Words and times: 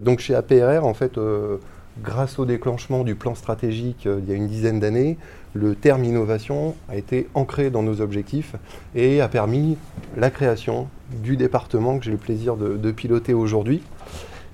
Donc 0.00 0.20
chez 0.20 0.34
APRR, 0.34 0.86
en 0.86 0.94
fait, 0.94 1.18
euh, 1.18 1.58
grâce 2.02 2.38
au 2.38 2.46
déclenchement 2.46 3.04
du 3.04 3.14
plan 3.14 3.34
stratégique 3.34 4.06
euh, 4.06 4.20
il 4.22 4.30
y 4.30 4.32
a 4.32 4.34
une 4.34 4.46
dizaine 4.46 4.80
d'années, 4.80 5.18
le 5.52 5.74
terme 5.74 6.04
innovation 6.04 6.74
a 6.88 6.96
été 6.96 7.28
ancré 7.34 7.68
dans 7.68 7.82
nos 7.82 8.00
objectifs 8.00 8.56
et 8.94 9.20
a 9.20 9.28
permis 9.28 9.76
la 10.16 10.30
création 10.30 10.88
du 11.22 11.36
département 11.36 11.98
que 11.98 12.04
j'ai 12.04 12.12
le 12.12 12.16
plaisir 12.16 12.56
de, 12.56 12.90
piloter 12.92 13.34
aujourd'hui. 13.34 13.82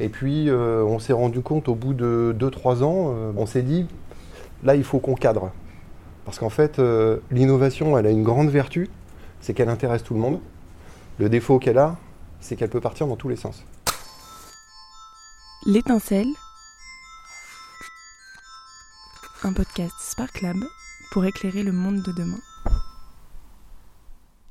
Et 0.00 0.08
puis 0.08 0.50
euh, 0.50 0.82
on 0.82 0.98
s'est 0.98 1.12
rendu 1.12 1.40
compte 1.40 1.68
au 1.68 1.76
bout 1.76 1.94
de 1.94 2.34
2-3 2.38 2.82
ans, 2.82 3.14
on 3.36 3.46
s'est 3.46 3.62
dit, 3.62 3.86
là 4.64 4.74
il 4.74 4.84
faut 4.84 4.98
qu'on 4.98 5.14
cadre. 5.14 5.52
Parce 6.24 6.40
qu'en 6.40 6.50
fait, 6.50 6.80
l'innovation, 7.30 7.96
elle 7.96 8.06
a 8.06 8.10
une 8.10 8.24
grande 8.24 8.48
vertu, 8.48 8.90
c'est 9.40 9.54
qu'elle 9.54 9.68
intéresse 9.68 10.02
tout 10.02 10.14
le 10.14 10.18
monde. 10.18 10.40
Le 11.20 11.28
défaut 11.28 11.60
qu'elle 11.60 11.78
a, 11.78 11.96
c'est 12.40 12.56
qu'elle 12.56 12.68
peut 12.68 12.80
partir 12.80 13.06
dans 13.06 13.14
tous 13.14 13.28
les 13.28 13.36
sens. 13.36 13.64
L'étincelle, 15.68 16.28
un 19.42 19.52
podcast 19.52 19.94
Spark 19.98 20.40
Lab 20.40 20.58
pour 21.10 21.24
éclairer 21.24 21.64
le 21.64 21.72
monde 21.72 22.02
de 22.02 22.12
demain. 22.12 22.38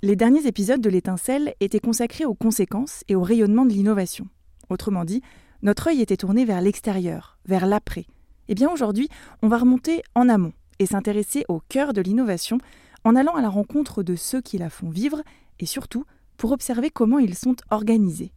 Les 0.01 0.17
derniers 0.17 0.45
épisodes 0.45 0.81
de 0.81 0.89
l'étincelle 0.89 1.55
étaient 1.61 1.79
consacrés 1.79 2.25
aux 2.25 2.33
conséquences 2.33 3.05
et 3.07 3.15
au 3.15 3.21
rayonnement 3.21 3.63
de 3.63 3.71
l'innovation. 3.71 4.27
Autrement 4.69 5.05
dit, 5.05 5.21
notre 5.61 5.87
œil 5.87 6.01
était 6.01 6.17
tourné 6.17 6.43
vers 6.43 6.59
l'extérieur, 6.59 7.37
vers 7.45 7.65
l'après. 7.65 8.07
Eh 8.49 8.53
bien 8.53 8.69
aujourd'hui, 8.69 9.07
on 9.41 9.47
va 9.47 9.59
remonter 9.59 10.01
en 10.15 10.27
amont 10.27 10.51
et 10.79 10.85
s'intéresser 10.85 11.45
au 11.47 11.61
cœur 11.69 11.93
de 11.93 12.01
l'innovation 12.01 12.57
en 13.05 13.15
allant 13.15 13.35
à 13.35 13.41
la 13.41 13.49
rencontre 13.49 14.03
de 14.03 14.17
ceux 14.17 14.41
qui 14.41 14.57
la 14.57 14.69
font 14.69 14.89
vivre 14.89 15.21
et 15.61 15.65
surtout 15.65 16.03
pour 16.35 16.51
observer 16.51 16.89
comment 16.89 17.19
ils 17.19 17.35
sont 17.35 17.55
organisés. 17.69 18.33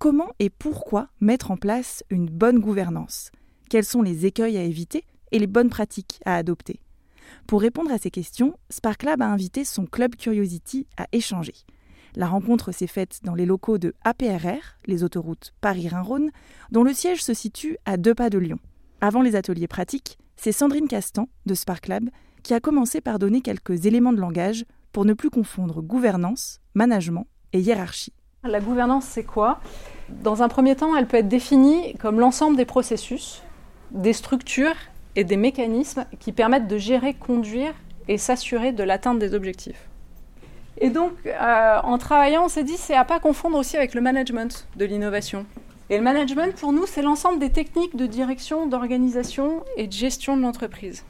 Comment 0.00 0.30
et 0.38 0.48
pourquoi 0.48 1.10
mettre 1.20 1.50
en 1.50 1.58
place 1.58 2.04
une 2.08 2.24
bonne 2.24 2.58
gouvernance? 2.58 3.30
Quels 3.68 3.84
sont 3.84 4.00
les 4.00 4.24
écueils 4.24 4.56
à 4.56 4.62
éviter 4.62 5.04
et 5.30 5.38
les 5.38 5.46
bonnes 5.46 5.68
pratiques 5.68 6.22
à 6.24 6.36
adopter? 6.36 6.80
Pour 7.46 7.60
répondre 7.60 7.92
à 7.92 7.98
ces 7.98 8.10
questions, 8.10 8.56
SparkLab 8.70 9.20
a 9.20 9.26
invité 9.26 9.62
son 9.62 9.84
club 9.84 10.16
Curiosity 10.16 10.86
à 10.96 11.06
échanger. 11.12 11.52
La 12.16 12.28
rencontre 12.28 12.72
s'est 12.72 12.86
faite 12.86 13.20
dans 13.24 13.34
les 13.34 13.44
locaux 13.44 13.76
de 13.76 13.92
APRR, 14.02 14.78
les 14.86 15.04
autoroutes 15.04 15.52
Paris-Rhin-Rhône, 15.60 16.30
dont 16.70 16.82
le 16.82 16.94
siège 16.94 17.22
se 17.22 17.34
situe 17.34 17.76
à 17.84 17.98
deux 17.98 18.14
pas 18.14 18.30
de 18.30 18.38
Lyon. 18.38 18.58
Avant 19.02 19.20
les 19.20 19.36
ateliers 19.36 19.68
pratiques, 19.68 20.16
c'est 20.34 20.50
Sandrine 20.50 20.88
Castan 20.88 21.28
de 21.44 21.52
SparkLab 21.52 22.08
qui 22.42 22.54
a 22.54 22.60
commencé 22.60 23.02
par 23.02 23.18
donner 23.18 23.42
quelques 23.42 23.84
éléments 23.84 24.14
de 24.14 24.20
langage 24.20 24.64
pour 24.92 25.04
ne 25.04 25.12
plus 25.12 25.28
confondre 25.28 25.82
gouvernance, 25.82 26.58
management 26.72 27.26
et 27.52 27.60
hiérarchie. 27.60 28.14
La 28.44 28.60
gouvernance, 28.60 29.04
c'est 29.04 29.24
quoi? 29.24 29.60
Dans 30.08 30.42
un 30.42 30.48
premier 30.48 30.74
temps, 30.74 30.96
elle 30.96 31.06
peut 31.06 31.18
être 31.18 31.28
définie 31.28 31.94
comme 31.98 32.18
l'ensemble 32.18 32.56
des 32.56 32.64
processus, 32.64 33.42
des 33.90 34.14
structures 34.14 34.76
et 35.14 35.24
des 35.24 35.36
mécanismes 35.36 36.06
qui 36.20 36.32
permettent 36.32 36.66
de 36.66 36.78
gérer, 36.78 37.12
conduire 37.12 37.74
et 38.08 38.16
s'assurer 38.16 38.72
de 38.72 38.82
l'atteinte 38.82 39.18
des 39.18 39.34
objectifs. 39.34 39.90
Et 40.78 40.88
donc, 40.88 41.12
euh, 41.26 41.80
en 41.82 41.98
travaillant, 41.98 42.44
on 42.46 42.48
s'est 42.48 42.64
dit, 42.64 42.78
c'est 42.78 42.94
à 42.94 43.04
pas 43.04 43.20
confondre 43.20 43.58
aussi 43.58 43.76
avec 43.76 43.92
le 43.92 44.00
management 44.00 44.66
de 44.74 44.86
l'innovation. 44.86 45.44
Et 45.90 45.98
le 45.98 46.02
management, 46.02 46.56
pour 46.56 46.72
nous, 46.72 46.86
c'est 46.86 47.02
l'ensemble 47.02 47.40
des 47.40 47.50
techniques 47.50 47.94
de 47.94 48.06
direction, 48.06 48.66
d'organisation 48.66 49.64
et 49.76 49.86
de 49.86 49.92
gestion 49.92 50.38
de 50.38 50.42
l'entreprise. 50.42 51.04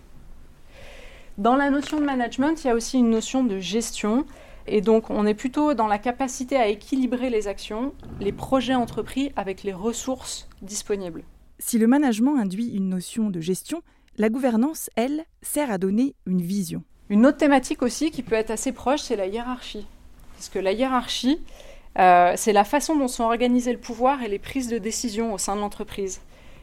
Dans 1.38 1.54
la 1.54 1.70
notion 1.70 2.00
de 2.00 2.04
management, 2.04 2.64
il 2.64 2.66
y 2.66 2.70
a 2.70 2.74
aussi 2.74 2.98
une 2.98 3.10
notion 3.10 3.44
de 3.44 3.60
gestion 3.60 4.26
et 4.72 4.80
donc, 4.80 5.10
on 5.10 5.26
est 5.26 5.34
plutôt 5.34 5.74
dans 5.74 5.88
la 5.88 5.98
capacité 5.98 6.56
à 6.56 6.68
équilibrer 6.68 7.28
les 7.28 7.48
actions, 7.48 7.92
les 8.20 8.30
projets 8.30 8.76
entrepris 8.76 9.32
avec 9.34 9.64
les 9.64 9.72
ressources 9.72 10.48
disponibles. 10.62 11.24
Si 11.58 11.76
le 11.76 11.88
management 11.88 12.36
induit 12.36 12.68
une 12.68 12.88
notion 12.88 13.30
de 13.30 13.40
gestion, 13.40 13.82
la 14.16 14.28
gouvernance, 14.28 14.88
elle, 14.94 15.24
sert 15.42 15.72
à 15.72 15.78
donner 15.78 16.14
une 16.24 16.40
vision. 16.40 16.84
Une 17.08 17.26
autre 17.26 17.38
thématique 17.38 17.82
aussi 17.82 18.12
qui 18.12 18.22
peut 18.22 18.36
être 18.36 18.52
assez 18.52 18.70
proche, 18.70 19.00
c'est 19.00 19.16
la 19.16 19.26
hiérarchie. 19.26 19.88
Parce 20.36 20.48
que 20.48 20.60
la 20.60 20.70
hiérarchie, 20.70 21.40
euh, 21.98 22.34
c'est 22.36 22.52
la 22.52 22.64
façon 22.64 22.94
dont 22.94 23.08
sont 23.08 23.24
organisés 23.24 23.72
le 23.72 23.78
pouvoir 23.78 24.22
et 24.22 24.28
les 24.28 24.38
prises 24.38 24.68
de 24.68 24.78
décision 24.78 25.34
au 25.34 25.38
sein 25.38 25.56
de 25.56 25.60
l'entreprise. 25.60 26.20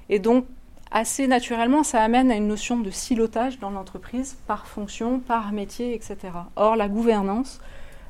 Et 0.08 0.20
donc, 0.20 0.46
assez 0.92 1.28
naturellement, 1.28 1.84
ça 1.84 2.02
amène 2.02 2.32
à 2.32 2.36
une 2.36 2.48
notion 2.48 2.80
de 2.80 2.90
silotage 2.90 3.60
dans 3.60 3.70
l'entreprise 3.70 4.38
par 4.48 4.66
fonction, 4.66 5.20
par 5.20 5.52
métier, 5.52 5.94
etc. 5.94 6.16
Or, 6.56 6.78
la 6.78 6.88
gouvernance, 6.88 7.60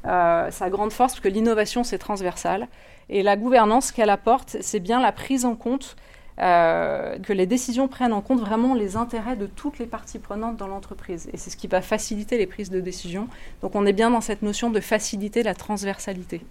euh, 0.07 0.49
sa 0.51 0.69
grande 0.69 0.91
force, 0.91 1.13
parce 1.13 1.21
que 1.21 1.29
l'innovation, 1.29 1.83
c'est 1.83 1.97
transversal. 1.97 2.67
Et 3.09 3.23
la 3.23 3.35
gouvernance 3.35 3.91
qu'elle 3.91 4.09
apporte, 4.09 4.57
c'est 4.61 4.79
bien 4.79 5.01
la 5.01 5.11
prise 5.11 5.45
en 5.45 5.55
compte, 5.55 5.95
euh, 6.39 7.17
que 7.17 7.33
les 7.33 7.47
décisions 7.47 7.87
prennent 7.87 8.13
en 8.13 8.21
compte 8.21 8.39
vraiment 8.39 8.75
les 8.75 8.95
intérêts 8.95 9.35
de 9.35 9.47
toutes 9.47 9.79
les 9.79 9.87
parties 9.87 10.19
prenantes 10.19 10.55
dans 10.55 10.67
l'entreprise. 10.67 11.29
Et 11.33 11.37
c'est 11.37 11.49
ce 11.49 11.57
qui 11.57 11.67
va 11.67 11.81
faciliter 11.81 12.37
les 12.37 12.45
prises 12.45 12.69
de 12.69 12.79
décision. 12.79 13.27
Donc 13.61 13.75
on 13.75 13.85
est 13.87 13.93
bien 13.93 14.11
dans 14.11 14.21
cette 14.21 14.43
notion 14.43 14.69
de 14.69 14.79
faciliter 14.79 15.41
la 15.41 15.55
transversalité. 15.55 16.41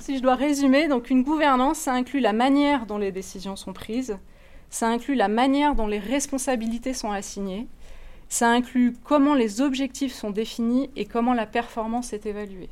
Si 0.00 0.16
je 0.16 0.22
dois 0.22 0.34
résumer, 0.34 0.88
donc 0.88 1.10
une 1.10 1.22
gouvernance, 1.22 1.78
ça 1.78 1.92
inclut 1.92 2.20
la 2.20 2.32
manière 2.32 2.86
dont 2.86 2.96
les 2.96 3.12
décisions 3.12 3.56
sont 3.56 3.74
prises, 3.74 4.16
ça 4.70 4.88
inclut 4.88 5.14
la 5.14 5.28
manière 5.28 5.74
dont 5.74 5.86
les 5.86 5.98
responsabilités 5.98 6.94
sont 6.94 7.10
assignées, 7.10 7.66
ça 8.30 8.50
inclut 8.50 8.94
comment 9.04 9.34
les 9.34 9.60
objectifs 9.60 10.14
sont 10.14 10.30
définis 10.30 10.88
et 10.96 11.04
comment 11.04 11.34
la 11.34 11.46
performance 11.46 12.12
est 12.12 12.26
évaluée. 12.26 12.70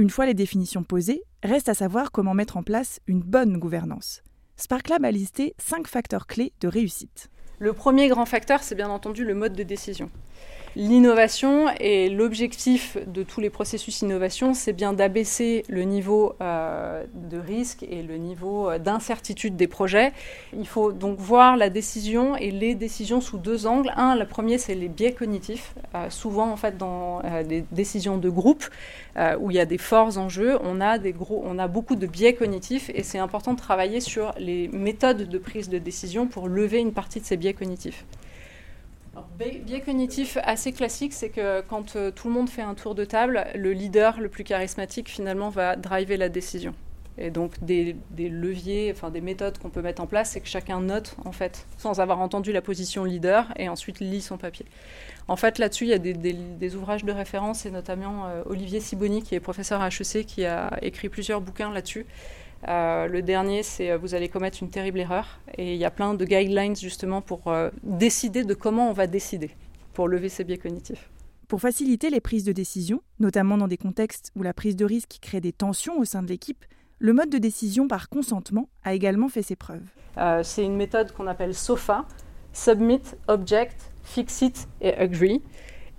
Une 0.00 0.10
fois 0.10 0.26
les 0.26 0.34
définitions 0.34 0.84
posées, 0.84 1.24
reste 1.42 1.68
à 1.68 1.74
savoir 1.74 2.12
comment 2.12 2.32
mettre 2.32 2.56
en 2.56 2.62
place 2.62 3.00
une 3.08 3.20
bonne 3.20 3.58
gouvernance. 3.58 4.22
SparkLab 4.56 5.04
a 5.04 5.10
listé 5.10 5.56
cinq 5.58 5.88
facteurs 5.88 6.28
clés 6.28 6.52
de 6.60 6.68
réussite. 6.68 7.30
Le 7.58 7.72
premier 7.72 8.06
grand 8.06 8.24
facteur, 8.24 8.62
c'est 8.62 8.76
bien 8.76 8.90
entendu 8.90 9.24
le 9.24 9.34
mode 9.34 9.54
de 9.54 9.64
décision. 9.64 10.08
L'innovation 10.78 11.66
et 11.80 12.08
l'objectif 12.08 12.98
de 13.08 13.24
tous 13.24 13.40
les 13.40 13.50
processus 13.50 14.02
innovation, 14.02 14.54
c'est 14.54 14.72
bien 14.72 14.92
d'abaisser 14.92 15.64
le 15.68 15.82
niveau 15.82 16.36
euh, 16.40 17.02
de 17.14 17.36
risque 17.36 17.82
et 17.82 18.04
le 18.04 18.16
niveau 18.16 18.70
euh, 18.70 18.78
d'incertitude 18.78 19.56
des 19.56 19.66
projets. 19.66 20.12
Il 20.56 20.68
faut 20.68 20.92
donc 20.92 21.18
voir 21.18 21.56
la 21.56 21.68
décision 21.68 22.36
et 22.36 22.52
les 22.52 22.76
décisions 22.76 23.20
sous 23.20 23.38
deux 23.38 23.66
angles. 23.66 23.92
Un, 23.96 24.14
le 24.14 24.24
premier, 24.24 24.56
c'est 24.56 24.76
les 24.76 24.86
biais 24.86 25.10
cognitifs. 25.14 25.74
Euh, 25.96 26.10
souvent, 26.10 26.48
en 26.48 26.56
fait, 26.56 26.78
dans 26.78 27.22
des 27.42 27.64
décisions 27.72 28.16
de 28.16 28.30
groupe 28.30 28.64
où 29.40 29.50
il 29.50 29.56
y 29.56 29.60
a 29.60 29.66
des 29.66 29.78
forts 29.78 30.16
enjeux, 30.16 30.60
on 30.62 30.80
a, 30.80 30.98
des 30.98 31.12
gros, 31.12 31.42
on 31.44 31.58
a 31.58 31.66
beaucoup 31.66 31.96
de 31.96 32.06
biais 32.06 32.34
cognitifs 32.34 32.88
et 32.94 33.02
c'est 33.02 33.18
important 33.18 33.54
de 33.54 33.58
travailler 33.58 33.98
sur 33.98 34.32
les 34.38 34.68
méthodes 34.68 35.28
de 35.28 35.38
prise 35.38 35.68
de 35.68 35.78
décision 35.78 36.28
pour 36.28 36.46
lever 36.46 36.78
une 36.78 36.92
partie 36.92 37.18
de 37.18 37.24
ces 37.24 37.36
biais 37.36 37.52
cognitifs 37.52 38.04
biais 39.38 39.80
cognitif 39.80 40.38
assez 40.42 40.72
classique, 40.72 41.12
c'est 41.12 41.30
que 41.30 41.60
quand 41.62 41.96
euh, 41.96 42.10
tout 42.10 42.28
le 42.28 42.34
monde 42.34 42.48
fait 42.48 42.62
un 42.62 42.74
tour 42.74 42.94
de 42.94 43.04
table, 43.04 43.46
le 43.54 43.72
leader 43.72 44.20
le 44.20 44.28
plus 44.28 44.44
charismatique 44.44 45.08
finalement 45.08 45.48
va 45.48 45.76
driver 45.76 46.16
la 46.16 46.28
décision. 46.28 46.74
Et 47.20 47.30
donc 47.30 47.52
des, 47.62 47.96
leviers, 48.16 48.92
enfin 48.94 49.10
des 49.10 49.20
méthodes 49.20 49.58
qu'on 49.58 49.70
peut 49.70 49.82
mettre 49.82 50.00
en 50.00 50.06
place, 50.06 50.30
c'est 50.30 50.40
que 50.40 50.46
chacun 50.46 50.80
note 50.80 51.16
en 51.24 51.32
fait, 51.32 51.66
sans 51.76 52.00
avoir 52.00 52.20
entendu 52.20 52.52
la 52.52 52.62
position 52.62 53.04
leader, 53.04 53.52
et 53.56 53.68
ensuite 53.68 53.98
lit 53.98 54.20
son 54.20 54.38
papier. 54.38 54.66
En 55.26 55.36
fait, 55.36 55.58
là-dessus, 55.58 55.84
il 55.84 55.90
y 55.90 55.94
a 55.94 55.98
des, 55.98 56.76
ouvrages 56.76 57.04
de 57.04 57.12
référence, 57.12 57.66
et 57.66 57.70
notamment 57.70 58.26
euh, 58.26 58.42
Olivier 58.46 58.80
Siboni, 58.80 59.22
qui 59.22 59.34
est 59.34 59.40
professeur 59.40 59.82
à 59.82 59.88
HEC, 59.88 60.24
qui 60.26 60.46
a 60.46 60.78
écrit 60.80 61.08
plusieurs 61.08 61.40
bouquins 61.40 61.72
là-dessus. 61.72 62.06
Euh, 62.66 63.06
le 63.06 63.22
dernier, 63.22 63.62
c'est 63.62 63.90
euh, 63.90 63.98
vous 63.98 64.14
allez 64.14 64.28
commettre 64.28 64.62
une 64.62 64.70
terrible 64.70 64.98
erreur. 64.98 65.38
Et 65.56 65.74
il 65.74 65.78
y 65.78 65.84
a 65.84 65.90
plein 65.90 66.14
de 66.14 66.24
guidelines 66.24 66.76
justement 66.76 67.22
pour 67.22 67.48
euh, 67.48 67.70
décider 67.82 68.44
de 68.44 68.54
comment 68.54 68.90
on 68.90 68.92
va 68.92 69.06
décider, 69.06 69.50
pour 69.94 70.08
lever 70.08 70.28
ces 70.28 70.44
biais 70.44 70.58
cognitifs. 70.58 71.10
Pour 71.46 71.60
faciliter 71.60 72.10
les 72.10 72.20
prises 72.20 72.44
de 72.44 72.52
décision, 72.52 73.00
notamment 73.20 73.56
dans 73.56 73.68
des 73.68 73.78
contextes 73.78 74.32
où 74.36 74.42
la 74.42 74.52
prise 74.52 74.76
de 74.76 74.84
risque 74.84 75.18
crée 75.22 75.40
des 75.40 75.52
tensions 75.52 75.98
au 75.98 76.04
sein 76.04 76.22
de 76.22 76.28
l'équipe, 76.28 76.64
le 76.98 77.12
mode 77.12 77.30
de 77.30 77.38
décision 77.38 77.86
par 77.86 78.08
consentement 78.08 78.68
a 78.84 78.92
également 78.92 79.28
fait 79.28 79.42
ses 79.42 79.56
preuves. 79.56 79.86
c'est 80.42 80.64
une 80.64 80.76
méthode 80.76 81.12
qu'on 81.12 81.28
appelle 81.28 81.54
SOFA, 81.54 82.04
Submit, 82.52 83.02
Object, 83.28 83.92
Fix 84.02 84.42
It 84.42 84.68
et 84.80 84.92
Agree. 84.94 85.40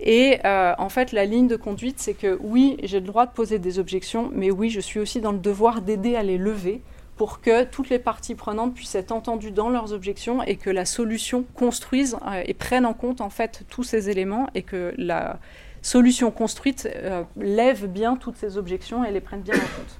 Et 0.00 0.38
euh, 0.46 0.72
en 0.78 0.88
fait, 0.88 1.12
la 1.12 1.26
ligne 1.26 1.46
de 1.46 1.56
conduite, 1.56 1.96
c'est 1.98 2.14
que 2.14 2.38
oui, 2.42 2.78
j'ai 2.82 3.00
le 3.00 3.06
droit 3.06 3.26
de 3.26 3.32
poser 3.32 3.58
des 3.58 3.78
objections, 3.78 4.30
mais 4.32 4.50
oui, 4.50 4.70
je 4.70 4.80
suis 4.80 4.98
aussi 4.98 5.20
dans 5.20 5.32
le 5.32 5.38
devoir 5.38 5.82
d'aider 5.82 6.16
à 6.16 6.22
les 6.22 6.38
lever 6.38 6.80
pour 7.16 7.42
que 7.42 7.64
toutes 7.64 7.90
les 7.90 7.98
parties 7.98 8.34
prenantes 8.34 8.74
puissent 8.74 8.94
être 8.94 9.12
entendues 9.12 9.50
dans 9.50 9.68
leurs 9.68 9.92
objections 9.92 10.42
et 10.42 10.56
que 10.56 10.70
la 10.70 10.86
solution 10.86 11.44
construise 11.54 12.16
euh, 12.26 12.42
et 12.46 12.54
prenne 12.54 12.86
en 12.86 12.94
compte 12.94 13.20
en 13.20 13.28
fait 13.28 13.64
tous 13.68 13.82
ces 13.82 14.08
éléments 14.08 14.48
et 14.54 14.62
que 14.62 14.94
la 14.96 15.38
solution 15.82 16.30
construite 16.30 16.88
euh, 16.96 17.22
lève 17.36 17.86
bien 17.86 18.16
toutes 18.16 18.36
ces 18.36 18.56
objections 18.56 19.04
et 19.04 19.10
les 19.10 19.20
prenne 19.20 19.42
bien 19.42 19.54
en 19.54 19.58
compte. 19.58 19.98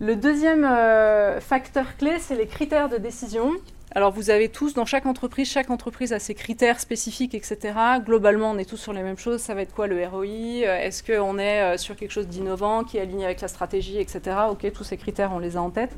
Le 0.00 0.16
deuxième 0.16 0.68
facteur 1.40 1.96
clé, 1.96 2.18
c'est 2.18 2.34
les 2.34 2.48
critères 2.48 2.88
de 2.88 2.96
décision. 2.96 3.52
Alors 3.96 4.10
vous 4.10 4.30
avez 4.30 4.48
tous, 4.48 4.74
dans 4.74 4.86
chaque 4.86 5.06
entreprise, 5.06 5.48
chaque 5.48 5.70
entreprise 5.70 6.12
a 6.12 6.18
ses 6.18 6.34
critères 6.34 6.80
spécifiques, 6.80 7.32
etc. 7.32 7.74
Globalement, 8.04 8.50
on 8.50 8.58
est 8.58 8.68
tous 8.68 8.76
sur 8.76 8.92
les 8.92 9.04
mêmes 9.04 9.18
choses. 9.18 9.40
Ça 9.40 9.54
va 9.54 9.62
être 9.62 9.72
quoi 9.72 9.86
le 9.86 10.04
ROI 10.04 10.24
euh, 10.26 10.78
Est-ce 10.80 11.04
qu'on 11.04 11.38
est 11.38 11.62
euh, 11.62 11.76
sur 11.76 11.94
quelque 11.94 12.10
chose 12.10 12.26
d'innovant 12.26 12.82
qui 12.82 12.96
est 12.96 13.00
aligné 13.00 13.24
avec 13.24 13.40
la 13.40 13.46
stratégie, 13.46 13.98
etc. 13.98 14.36
Ok, 14.50 14.70
tous 14.72 14.82
ces 14.82 14.96
critères, 14.96 15.30
on 15.32 15.38
les 15.38 15.56
a 15.56 15.62
en 15.62 15.70
tête. 15.70 15.96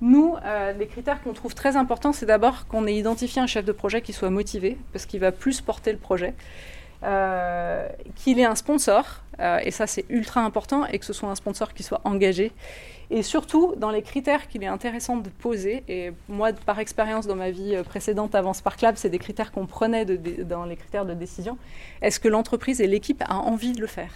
Nous, 0.00 0.34
les 0.78 0.86
critères 0.86 1.22
qu'on 1.22 1.32
trouve 1.32 1.54
très 1.54 1.76
importants, 1.76 2.12
c'est 2.12 2.26
d'abord 2.26 2.66
qu'on 2.66 2.86
ait 2.86 2.94
identifié 2.94 3.40
un 3.40 3.46
chef 3.46 3.64
de 3.64 3.72
projet 3.72 4.02
qui 4.02 4.12
soit 4.12 4.28
motivé, 4.28 4.76
parce 4.92 5.06
qu'il 5.06 5.20
va 5.20 5.32
plus 5.32 5.62
porter 5.62 5.92
le 5.92 5.98
projet. 5.98 6.34
Euh, 7.04 7.86
qu'il 8.16 8.40
ait 8.40 8.44
un 8.44 8.54
sponsor, 8.54 9.04
euh, 9.38 9.58
et 9.62 9.70
ça 9.70 9.86
c'est 9.86 10.06
ultra 10.08 10.40
important, 10.40 10.86
et 10.86 10.98
que 10.98 11.04
ce 11.04 11.12
soit 11.12 11.28
un 11.28 11.34
sponsor 11.34 11.74
qui 11.74 11.82
soit 11.82 12.00
engagé. 12.04 12.50
Et 13.10 13.22
surtout, 13.22 13.74
dans 13.76 13.90
les 13.90 14.00
critères 14.00 14.48
qu'il 14.48 14.62
est 14.62 14.68
intéressant 14.68 15.18
de 15.18 15.28
poser, 15.28 15.84
et 15.86 16.12
moi, 16.28 16.52
par 16.64 16.78
expérience 16.78 17.26
dans 17.26 17.36
ma 17.36 17.50
vie 17.50 17.74
euh, 17.74 17.82
précédente 17.82 18.34
avant 18.34 18.54
Sparklab, 18.54 18.96
c'est 18.96 19.10
des 19.10 19.18
critères 19.18 19.52
qu'on 19.52 19.66
prenait 19.66 20.06
dans 20.06 20.64
les 20.64 20.76
critères 20.76 21.04
de 21.04 21.12
décision, 21.12 21.58
est-ce 22.00 22.18
que 22.18 22.28
l'entreprise 22.28 22.80
et 22.80 22.86
l'équipe 22.86 23.22
a 23.28 23.36
envie 23.36 23.72
de 23.72 23.82
le 23.82 23.86
faire? 23.86 24.12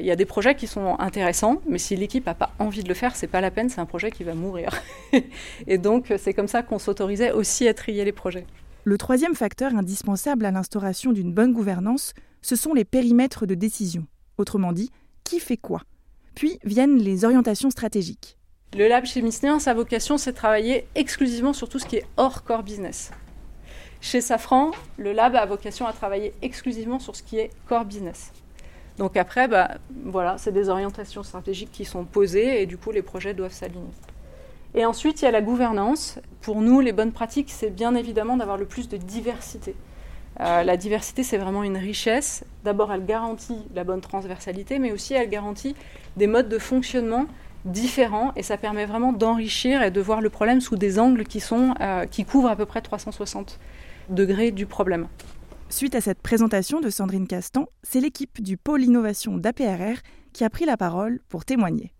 Il 0.00 0.04
y 0.04 0.10
a 0.10 0.16
des 0.16 0.24
projets 0.24 0.56
qui 0.56 0.66
sont 0.66 0.98
intéressants, 0.98 1.62
mais 1.68 1.78
si 1.78 1.94
l'équipe 1.94 2.26
n'a 2.26 2.34
pas 2.34 2.50
envie 2.58 2.82
de 2.82 2.88
le 2.88 2.94
faire, 2.94 3.14
c'est 3.14 3.28
pas 3.28 3.40
la 3.40 3.52
peine, 3.52 3.68
c'est 3.68 3.80
un 3.80 3.86
projet 3.86 4.10
qui 4.10 4.24
va 4.24 4.34
mourir. 4.34 4.70
et 5.68 5.78
donc, 5.78 6.12
c'est 6.18 6.34
comme 6.34 6.48
ça 6.48 6.64
qu'on 6.64 6.80
s'autorisait 6.80 7.30
aussi 7.30 7.68
à 7.68 7.74
trier 7.74 8.04
les 8.04 8.10
projets. 8.10 8.44
Le 8.88 8.96
troisième 8.96 9.34
facteur 9.34 9.74
indispensable 9.74 10.46
à 10.46 10.50
l'instauration 10.50 11.12
d'une 11.12 11.34
bonne 11.34 11.52
gouvernance, 11.52 12.14
ce 12.40 12.56
sont 12.56 12.72
les 12.72 12.86
périmètres 12.86 13.44
de 13.44 13.54
décision. 13.54 14.06
Autrement 14.38 14.72
dit, 14.72 14.90
qui 15.24 15.40
fait 15.40 15.58
quoi? 15.58 15.82
Puis 16.34 16.58
viennent 16.64 16.96
les 16.96 17.26
orientations 17.26 17.68
stratégiques. 17.68 18.38
Le 18.74 18.88
lab 18.88 19.04
chez 19.04 19.20
Misnéen, 19.20 19.58
sa 19.58 19.74
vocation, 19.74 20.16
c'est 20.16 20.32
de 20.32 20.36
travailler 20.36 20.86
exclusivement 20.94 21.52
sur 21.52 21.68
tout 21.68 21.78
ce 21.78 21.84
qui 21.84 21.96
est 21.96 22.06
hors 22.16 22.44
core 22.44 22.62
business. 22.62 23.10
Chez 24.00 24.22
Safran, 24.22 24.70
le 24.96 25.12
lab 25.12 25.36
a 25.36 25.44
vocation 25.44 25.86
à 25.86 25.92
travailler 25.92 26.32
exclusivement 26.40 26.98
sur 26.98 27.14
ce 27.14 27.22
qui 27.22 27.36
est 27.36 27.50
core 27.68 27.84
business. 27.84 28.32
Donc 28.96 29.18
après, 29.18 29.48
bah, 29.48 29.76
voilà, 30.06 30.38
c'est 30.38 30.52
des 30.52 30.70
orientations 30.70 31.22
stratégiques 31.22 31.72
qui 31.72 31.84
sont 31.84 32.06
posées 32.06 32.62
et 32.62 32.64
du 32.64 32.78
coup, 32.78 32.90
les 32.90 33.02
projets 33.02 33.34
doivent 33.34 33.52
s'aligner. 33.52 33.92
Et 34.74 34.84
ensuite, 34.84 35.22
il 35.22 35.24
y 35.24 35.28
a 35.28 35.30
la 35.30 35.42
gouvernance. 35.42 36.18
Pour 36.40 36.60
nous, 36.60 36.80
les 36.80 36.92
bonnes 36.92 37.12
pratiques, 37.12 37.50
c'est 37.50 37.70
bien 37.70 37.94
évidemment 37.94 38.36
d'avoir 38.36 38.56
le 38.56 38.66
plus 38.66 38.88
de 38.88 38.96
diversité. 38.96 39.74
Euh, 40.40 40.62
la 40.62 40.76
diversité, 40.76 41.22
c'est 41.22 41.38
vraiment 41.38 41.64
une 41.64 41.76
richesse. 41.76 42.44
D'abord, 42.64 42.92
elle 42.92 43.04
garantit 43.04 43.66
la 43.74 43.84
bonne 43.84 44.00
transversalité, 44.00 44.78
mais 44.78 44.92
aussi 44.92 45.14
elle 45.14 45.28
garantit 45.28 45.74
des 46.16 46.26
modes 46.26 46.48
de 46.48 46.58
fonctionnement 46.58 47.26
différents 47.64 48.32
et 48.36 48.42
ça 48.42 48.56
permet 48.56 48.86
vraiment 48.86 49.12
d'enrichir 49.12 49.82
et 49.82 49.90
de 49.90 50.00
voir 50.00 50.20
le 50.20 50.30
problème 50.30 50.60
sous 50.60 50.76
des 50.76 50.98
angles 50.98 51.24
qui, 51.24 51.42
euh, 51.52 52.06
qui 52.06 52.24
couvrent 52.24 52.48
à 52.48 52.56
peu 52.56 52.66
près 52.66 52.80
360 52.80 53.58
degrés 54.10 54.52
du 54.52 54.66
problème. 54.66 55.08
Suite 55.68 55.94
à 55.94 56.00
cette 56.00 56.22
présentation 56.22 56.80
de 56.80 56.88
Sandrine 56.88 57.26
Castan, 57.26 57.66
c'est 57.82 58.00
l'équipe 58.00 58.40
du 58.42 58.56
pôle 58.56 58.82
innovation 58.82 59.36
d'APRR 59.36 59.98
qui 60.32 60.44
a 60.44 60.50
pris 60.50 60.64
la 60.64 60.76
parole 60.76 61.20
pour 61.28 61.44
témoigner. 61.44 61.92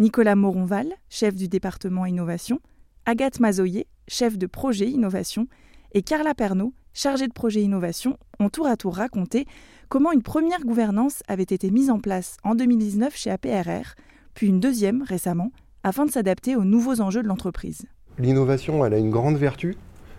Nicolas 0.00 0.34
Moronval, 0.34 0.94
chef 1.10 1.34
du 1.34 1.46
département 1.46 2.06
innovation, 2.06 2.58
Agathe 3.04 3.38
Mazoyer, 3.38 3.86
chef 4.08 4.38
de 4.38 4.46
projet 4.46 4.88
innovation, 4.88 5.46
et 5.92 6.00
Carla 6.00 6.34
Pernaud, 6.34 6.72
chargée 6.94 7.28
de 7.28 7.34
projet 7.34 7.60
innovation, 7.60 8.16
ont 8.38 8.48
tour 8.48 8.66
à 8.66 8.78
tour 8.78 8.96
raconté 8.96 9.46
comment 9.90 10.10
une 10.10 10.22
première 10.22 10.60
gouvernance 10.60 11.22
avait 11.28 11.42
été 11.42 11.70
mise 11.70 11.90
en 11.90 11.98
place 11.98 12.38
en 12.44 12.54
2019 12.54 13.14
chez 13.14 13.30
APRR, 13.30 13.94
puis 14.32 14.46
une 14.46 14.58
deuxième 14.58 15.02
récemment, 15.02 15.52
afin 15.84 16.06
de 16.06 16.10
s'adapter 16.10 16.56
aux 16.56 16.64
nouveaux 16.64 17.02
enjeux 17.02 17.22
de 17.22 17.28
l'entreprise. 17.28 17.82
L'innovation, 18.18 18.86
elle 18.86 18.94
a 18.94 18.98
une 18.98 19.10
grande 19.10 19.36
vertu, 19.36 19.76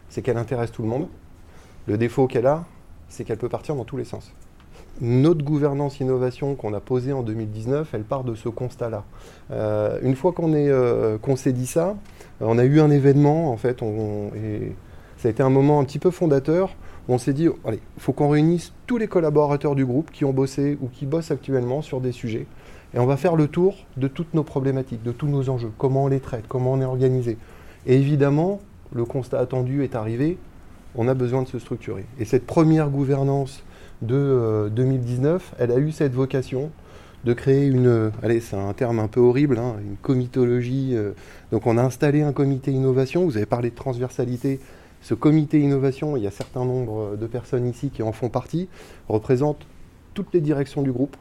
c'est 0.09 0.21
qu'elle 0.21 0.37
intéresse 0.37 0.71
tout 0.71 0.83
le 0.83 0.89
monde. 0.89 1.07
Le 1.87 1.97
défaut 1.97 2.27
qu'elle 2.27 2.45
a, 2.45 2.67
c'est 3.09 3.23
qu'elle 3.23 3.39
peut 3.39 3.49
partir 3.49 3.75
dans 3.75 3.85
tous 3.85 3.97
les 3.97 4.05
sens 4.05 4.31
notre 4.99 5.43
gouvernance 5.43 5.99
innovation 5.99 6.55
qu'on 6.55 6.73
a 6.73 6.79
posée 6.79 7.13
en 7.13 7.23
2019, 7.23 7.89
elle 7.93 8.03
part 8.03 8.23
de 8.23 8.35
ce 8.35 8.49
constat-là. 8.49 9.03
Euh, 9.51 9.99
une 10.03 10.15
fois 10.15 10.31
qu'on 10.31 10.53
euh, 10.53 11.17
s'est 11.35 11.53
dit 11.53 11.65
ça, 11.65 11.95
on 12.39 12.57
a 12.57 12.65
eu 12.65 12.79
un 12.79 12.91
événement, 12.91 13.51
en 13.51 13.57
fait, 13.57 13.81
et 13.81 14.73
ça 15.17 15.27
a 15.27 15.31
été 15.31 15.41
un 15.41 15.49
moment 15.49 15.79
un 15.79 15.83
petit 15.85 15.99
peu 15.99 16.11
fondateur. 16.11 16.75
Où 17.07 17.13
on 17.13 17.17
s'est 17.17 17.33
dit, 17.33 17.47
allez, 17.65 17.79
il 17.97 18.01
faut 18.01 18.13
qu'on 18.13 18.29
réunisse 18.29 18.73
tous 18.85 18.97
les 18.97 19.07
collaborateurs 19.07 19.73
du 19.73 19.85
groupe 19.85 20.11
qui 20.11 20.23
ont 20.23 20.33
bossé 20.33 20.77
ou 20.81 20.87
qui 20.87 21.07
bossent 21.07 21.31
actuellement 21.31 21.81
sur 21.81 21.99
des 21.99 22.11
sujets. 22.11 22.45
Et 22.93 22.99
on 22.99 23.07
va 23.07 23.17
faire 23.17 23.35
le 23.35 23.47
tour 23.47 23.75
de 23.97 24.07
toutes 24.07 24.33
nos 24.33 24.43
problématiques, 24.43 25.01
de 25.01 25.11
tous 25.11 25.27
nos 25.27 25.49
enjeux, 25.49 25.71
comment 25.77 26.03
on 26.03 26.07
les 26.07 26.19
traite, 26.19 26.45
comment 26.47 26.73
on 26.73 26.81
est 26.81 26.85
organisé. 26.85 27.37
Et 27.87 27.95
évidemment, 27.95 28.59
le 28.93 29.05
constat 29.05 29.39
attendu 29.39 29.83
est 29.83 29.95
arrivé, 29.95 30.37
on 30.95 31.07
a 31.07 31.13
besoin 31.13 31.41
de 31.41 31.47
se 31.47 31.57
structurer. 31.57 32.05
Et 32.19 32.25
cette 32.25 32.45
première 32.45 32.89
gouvernance 32.89 33.63
de 34.01 34.69
2019, 34.75 35.53
euh, 35.53 35.63
elle 35.63 35.71
a 35.71 35.77
eu 35.77 35.91
cette 35.91 36.13
vocation 36.13 36.71
de 37.23 37.33
créer 37.33 37.67
une, 37.67 38.11
allez, 38.23 38.39
c'est 38.39 38.55
un 38.55 38.73
terme 38.73 38.99
un 38.99 39.07
peu 39.07 39.19
horrible, 39.19 39.59
hein, 39.59 39.75
une 39.83 39.95
comitologie. 39.97 40.91
Euh. 40.93 41.11
donc 41.51 41.67
on 41.67 41.77
a 41.77 41.83
installé 41.83 42.23
un 42.23 42.33
comité 42.33 42.71
innovation, 42.71 43.25
vous 43.25 43.37
avez 43.37 43.45
parlé 43.45 43.69
de 43.69 43.75
transversalité. 43.75 44.59
Ce 45.03 45.13
comité 45.13 45.59
innovation, 45.59 46.15
il 46.17 46.23
y 46.23 46.25
a 46.25 46.29
un 46.29 46.31
certain 46.31 46.65
nombre 46.65 47.15
de 47.15 47.27
personnes 47.27 47.67
ici 47.67 47.89
qui 47.89 48.03
en 48.03 48.11
font 48.11 48.29
partie, 48.29 48.69
représente 49.07 49.65
toutes 50.13 50.33
les 50.33 50.41
directions 50.41 50.81
du 50.81 50.91
groupe, 50.91 51.15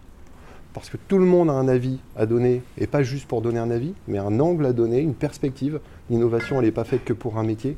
parce 0.75 0.91
que 0.91 0.97
tout 1.09 1.19
le 1.19 1.25
monde 1.25 1.51
a 1.51 1.55
un 1.55 1.69
avis 1.69 1.99
à 2.17 2.27
donner, 2.27 2.63
et 2.79 2.87
pas 2.87 3.03
juste 3.03 3.27
pour 3.27 3.43
donner 3.43 3.59
un 3.59 3.71
avis, 3.71 3.95
mais 4.09 4.19
un 4.19 4.39
angle 4.41 4.67
à 4.67 4.73
donner, 4.73 5.01
une 5.01 5.15
perspective. 5.15 5.81
L'innovation, 6.09 6.59
elle 6.59 6.67
n'est 6.67 6.73
pas 6.73 6.85
faite 6.85 7.05
que 7.05 7.13
pour 7.13 7.39
un 7.39 7.45
métier. 7.45 7.77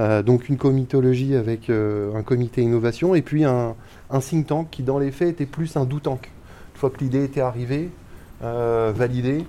Euh, 0.00 0.22
donc 0.22 0.48
une 0.48 0.56
comitologie 0.56 1.34
avec 1.34 1.70
un 1.70 2.22
comité 2.22 2.62
innovation, 2.62 3.14
et 3.14 3.22
puis 3.22 3.44
un, 3.44 3.74
un 4.10 4.20
think 4.20 4.46
tank 4.46 4.68
qui, 4.70 4.82
dans 4.82 4.98
les 4.98 5.10
faits, 5.10 5.28
était 5.28 5.46
plus 5.46 5.76
un 5.76 5.84
do 5.84 5.98
tank. 5.98 6.30
Une 6.74 6.80
fois 6.80 6.90
que 6.90 6.98
l'idée 6.98 7.24
était 7.24 7.40
arrivée, 7.40 7.90
euh, 8.42 8.92
validée, 8.94 9.44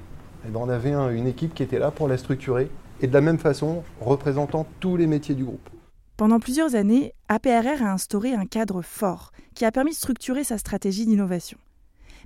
eh 0.46 0.50
ben, 0.50 0.60
on 0.64 0.70
avait 0.70 0.94
une 0.94 1.28
équipe 1.28 1.54
qui 1.54 1.64
était 1.64 1.80
là 1.80 1.92
pour 1.92 2.08
la 2.08 2.18
structurer 2.18 2.70
et 3.02 3.08
de 3.08 3.14
la 3.14 3.22
même 3.22 3.38
façon 3.38 3.84
représentant 4.00 4.66
tous 4.80 4.96
les 4.96 5.08
métiers 5.08 5.36
du 5.36 5.44
groupe. 5.44 5.70
Pendant 6.16 6.40
plusieurs 6.40 6.74
années, 6.74 7.14
APRR 7.28 7.84
a 7.84 7.92
instauré 7.92 8.34
un 8.34 8.46
cadre 8.46 8.82
fort 8.82 9.32
qui 9.54 9.66
a 9.66 9.72
permis 9.72 9.92
de 9.92 9.98
structurer 9.98 10.44
sa 10.44 10.58
stratégie 10.58 11.06
d'innovation. 11.06 11.58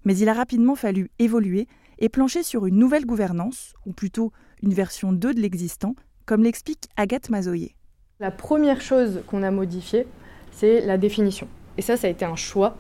Mais 0.06 0.18
il 0.18 0.30
a 0.30 0.34
rapidement 0.34 0.76
fallu 0.76 1.10
évoluer 1.20 1.68
et 2.00 2.10
plancher 2.10 2.44
sur 2.44 2.66
une 2.66 2.78
nouvelle 2.78 3.06
gouvernance, 3.06 3.74
ou 3.86 3.94
plutôt 3.94 4.32
une 4.64 4.74
version 4.74 5.14
2 5.14 5.34
de 5.34 5.40
l'existant, 5.40 5.96
comme 6.26 6.44
l'explique 6.44 6.90
Agathe 6.98 7.30
Mazoyer. 7.30 7.76
La 8.20 8.32
première 8.32 8.82
chose 8.82 9.22
qu'on 9.28 9.44
a 9.44 9.52
modifiée, 9.52 10.06
c'est 10.52 10.82
la 10.82 10.98
définition. 10.98 11.48
Et 11.78 11.82
ça, 11.82 11.98
ça 11.98 12.08
a 12.08 12.10
été 12.10 12.26
un 12.26 12.36
choix 12.36 12.78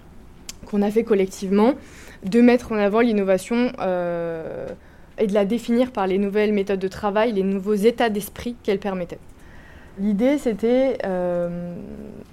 qu'on 0.65 0.81
a 0.81 0.91
fait 0.91 1.03
collectivement 1.03 1.73
de 2.23 2.41
mettre 2.41 2.71
en 2.71 2.75
avant 2.75 2.99
l'innovation 2.99 3.71
euh, 3.79 4.67
et 5.17 5.27
de 5.27 5.33
la 5.33 5.45
définir 5.45 5.91
par 5.91 6.07
les 6.07 6.17
nouvelles 6.17 6.53
méthodes 6.53 6.79
de 6.79 6.87
travail, 6.87 7.33
les 7.33 7.43
nouveaux 7.43 7.73
états 7.73 8.09
d'esprit 8.09 8.55
qu'elle 8.63 8.79
permettait. 8.79 9.19
L'idée, 10.01 10.39
c'était 10.39 10.97
euh, 11.05 11.75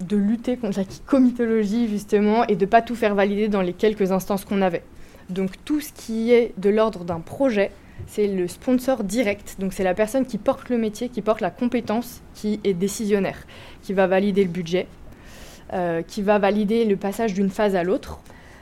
de 0.01 0.17
lutter 0.17 0.57
contre 0.57 0.79
la 0.79 0.85
comitologie, 1.05 1.87
justement, 1.87 2.43
et 2.47 2.55
de 2.55 2.65
ne 2.65 2.69
pas 2.69 2.81
tout 2.81 2.95
faire 2.95 3.13
valider 3.13 3.47
dans 3.47 3.61
les 3.61 3.73
quelques 3.73 4.11
instances 4.11 4.43
qu'on 4.43 4.63
avait. 4.63 4.81
Donc 5.29 5.51
tout 5.65 5.79
ce 5.79 5.93
qui 5.93 6.31
est 6.31 6.53
de 6.57 6.71
l'ordre 6.71 7.03
d'un 7.03 7.19
projet, 7.19 7.69
c'est 8.07 8.25
le 8.25 8.47
sponsor 8.47 9.03
direct. 9.03 9.57
Donc 9.59 9.73
c'est 9.73 9.83
la 9.83 9.93
personne 9.93 10.25
qui 10.25 10.39
porte 10.39 10.69
le 10.69 10.79
métier, 10.79 11.09
qui 11.09 11.21
porte 11.21 11.41
la 11.41 11.51
compétence, 11.51 12.23
qui 12.33 12.59
est 12.63 12.73
décisionnaire, 12.73 13.45
qui 13.83 13.93
va 13.93 14.07
valider 14.07 14.43
le 14.43 14.49
budget, 14.49 14.87
euh, 15.73 16.01
qui 16.01 16.23
va 16.23 16.39
valider 16.39 16.85
le 16.85 16.95
passage 16.95 17.35
d'une 17.35 17.51
phase 17.51 17.75
à 17.75 17.83
l'autre. 17.83 18.19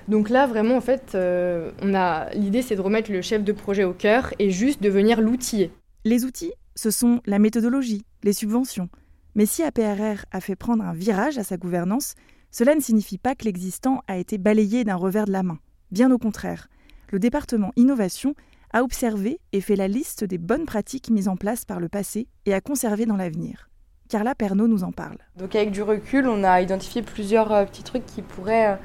Donc 0.10 0.30
là, 0.30 0.48
vraiment, 0.48 0.76
en 0.76 0.82
fait, 0.82 1.14
euh, 1.16 1.72
on 1.82 1.94
a 1.96 2.30
l'idée, 2.34 2.62
c'est 2.62 2.76
de 2.76 2.82
remettre 2.82 3.10
le 3.10 3.22
chef 3.22 3.46
de 3.46 3.54
projet 3.54 3.86
au 3.86 3.94
cœur 3.94 4.34
et 4.38 4.52
juste 4.52 4.84
de 4.84 4.90
venir 4.90 5.22
l'outiller. 5.22 5.72
Les 6.04 6.26
outils, 6.26 6.52
ce 6.78 6.92
sont 6.92 7.22
la 7.26 7.40
méthodologie, 7.40 8.06
les 8.24 8.34
subventions. 8.34 8.88
Mais 9.36 9.46
si 9.46 9.64
APRR 9.64 10.26
a 10.32 10.40
fait 10.40 10.56
prendre 10.56 10.84
un 10.84 10.94
virage 10.94 11.38
à 11.38 11.44
sa 11.44 11.58
gouvernance, 11.58 12.16
cela 12.52 12.76
ne 12.76 12.80
signifie 12.80 13.18
pas 13.18 13.36
que 13.36 13.46
l'existant 13.46 14.02
a 14.08 14.18
été 14.18 14.38
balayé 14.38 14.84
d'un 14.84 14.96
revers 14.96 15.26
de 15.26 15.32
la 15.32 15.44
main. 15.44 15.60
Bien 15.92 16.12
au 16.12 16.18
contraire, 16.18 16.70
le 17.12 17.20
département 17.20 17.72
innovation 17.76 18.36
a 18.72 18.84
observé 18.84 19.40
et 19.54 19.62
fait 19.62 19.76
la 19.76 19.88
liste 19.88 20.24
des 20.24 20.38
bonnes 20.38 20.66
pratiques 20.66 21.10
mises 21.10 21.28
en 21.28 21.36
place 21.36 21.66
par 21.66 21.80
le 21.80 21.90
passé 21.90 22.28
et 22.46 22.54
à 22.54 22.62
conserver 22.62 23.06
dans 23.06 23.18
l'avenir. 23.18 23.70
Carla 24.10 24.36
Pernaud 24.36 24.68
nous 24.68 24.84
en 24.84 24.92
parle. 24.92 25.18
Donc 25.38 25.56
avec 25.56 25.72
du 25.72 25.82
recul, 25.82 26.28
on 26.28 26.44
a 26.44 26.62
identifié 26.62 27.02
plusieurs 27.02 27.52
euh, 27.52 27.66
petits 27.66 27.84
trucs 27.84 28.06
qui 28.06 28.22
pourraient 28.22 28.74
euh, 28.74 28.76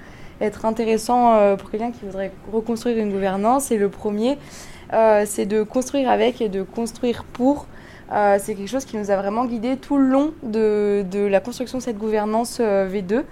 être 0.41 0.65
intéressants 0.65 1.35
euh, 1.35 1.57
pour 1.57 1.71
quelqu'un 1.71 1.93
qui 1.93 2.05
voudrait 2.05 2.33
reconstruire 2.51 2.99
une 2.99 3.13
gouvernance. 3.13 3.71
Et 3.71 3.79
le 3.79 3.89
premier, 3.89 4.39
c'est 5.25 5.47
de 5.47 5.63
construire 5.63 6.11
avec 6.11 6.43
et 6.43 6.51
de 6.51 6.63
construire 6.63 7.25
pour. 7.25 7.67
C'est 8.39 8.55
quelque 8.55 8.69
chose 8.69 8.85
qui 8.85 8.97
nous 8.97 9.11
a 9.11 9.17
vraiment 9.17 9.45
guidé 9.47 9.77
tout 9.77 9.97
le 9.97 10.07
long 10.07 10.33
de, 10.43 11.05
la 11.27 11.41
construction 11.41 11.79
de 11.79 11.83
cette 11.83 11.99
gouvernance 11.99 12.61
V2. 12.61 13.23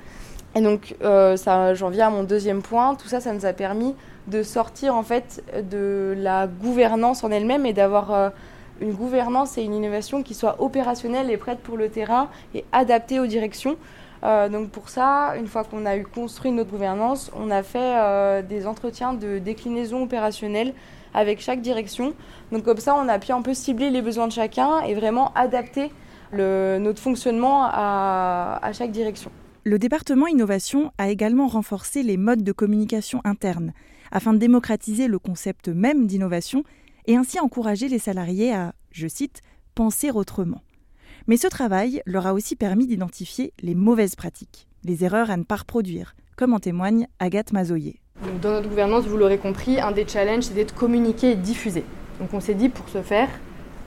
Et 0.54 0.60
donc, 0.60 0.96
ça, 1.00 1.75
j'en 1.75 1.90
viens 1.90 2.08
à 2.08 2.10
mon 2.10 2.22
deuxième 2.22 2.62
point. 2.62 2.94
Tout 2.94 3.08
ça, 3.08 3.20
ça 3.20 3.32
nous 3.32 3.46
a 3.46 3.52
permis 3.52 3.94
de 4.26 4.42
sortir 4.42 4.94
en 4.94 5.02
fait 5.02 5.42
de 5.70 6.14
la 6.16 6.46
gouvernance 6.46 7.25
en 7.25 7.30
elle-même 7.30 7.66
et 7.66 7.72
d'avoir 7.72 8.32
une 8.80 8.92
gouvernance 8.92 9.58
et 9.58 9.62
une 9.62 9.75
innovation 9.75 10.22
qui 10.22 10.34
soit 10.34 10.56
opérationnelle 10.60 11.30
et 11.30 11.37
prête 11.37 11.60
pour 11.60 11.76
le 11.76 11.88
terrain 11.88 12.28
et 12.54 12.64
adaptée 12.72 13.20
aux 13.20 13.26
directions. 13.26 13.76
Donc 14.22 14.70
pour 14.70 14.88
ça, 14.88 15.34
une 15.38 15.46
fois 15.46 15.64
qu'on 15.64 15.86
a 15.86 15.96
eu 15.96 16.04
construit 16.04 16.52
notre 16.52 16.70
gouvernance, 16.70 17.30
on 17.34 17.50
a 17.50 17.62
fait 17.62 18.42
des 18.46 18.66
entretiens 18.66 19.14
de 19.14 19.38
déclinaison 19.38 20.02
opérationnelle 20.02 20.74
avec 21.14 21.40
chaque 21.40 21.60
direction. 21.60 22.14
Donc 22.52 22.64
comme 22.64 22.78
ça, 22.78 22.94
on 22.94 23.08
a 23.08 23.18
pu 23.18 23.32
un 23.32 23.42
peu 23.42 23.54
cibler 23.54 23.90
les 23.90 24.02
besoins 24.02 24.26
de 24.26 24.32
chacun 24.32 24.80
et 24.80 24.94
vraiment 24.94 25.32
adapter 25.34 25.90
notre 26.32 27.00
fonctionnement 27.00 27.64
à, 27.64 28.58
à 28.62 28.72
chaque 28.72 28.92
direction. 28.92 29.30
Le 29.64 29.78
département 29.78 30.26
innovation 30.26 30.92
a 30.98 31.10
également 31.10 31.46
renforcé 31.46 32.02
les 32.02 32.16
modes 32.16 32.42
de 32.42 32.52
communication 32.52 33.20
interne 33.24 33.72
afin 34.10 34.32
de 34.32 34.38
démocratiser 34.38 35.06
le 35.06 35.18
concept 35.18 35.68
même 35.68 36.06
d'innovation 36.06 36.64
et 37.06 37.16
ainsi 37.16 37.40
encourager 37.40 37.88
les 37.88 37.98
salariés 37.98 38.54
à, 38.54 38.72
je 38.90 39.06
cite, 39.06 39.42
penser 39.74 40.10
autrement. 40.10 40.60
Mais 41.26 41.36
ce 41.36 41.46
travail 41.46 42.02
leur 42.06 42.26
a 42.26 42.34
aussi 42.34 42.56
permis 42.56 42.86
d'identifier 42.86 43.52
les 43.62 43.74
mauvaises 43.74 44.16
pratiques, 44.16 44.66
les 44.84 45.04
erreurs 45.04 45.30
à 45.30 45.36
ne 45.36 45.42
pas 45.42 45.56
reproduire, 45.56 46.14
comme 46.36 46.54
en 46.54 46.58
témoigne 46.58 47.06
Agathe 47.18 47.52
Mazoyer. 47.52 48.00
dans 48.42 48.52
notre 48.52 48.68
gouvernance, 48.68 49.06
vous 49.06 49.16
l'aurez 49.16 49.38
compris, 49.38 49.80
un 49.80 49.92
des 49.92 50.06
challenges, 50.06 50.44
c'est 50.44 50.54
d'être 50.54 50.74
communiqué 50.74 51.32
et 51.32 51.36
diffusé. 51.36 51.84
Donc 52.18 52.32
on 52.32 52.40
s'est 52.40 52.54
dit, 52.54 52.68
pour 52.68 52.88
ce 52.88 53.02
faire, 53.02 53.28